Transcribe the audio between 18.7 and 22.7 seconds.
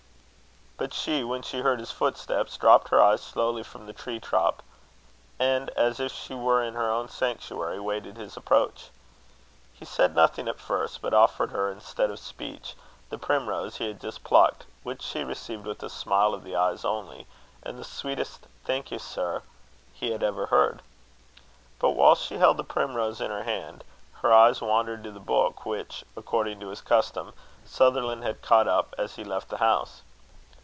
you, sir," he had ever heard. But while she held the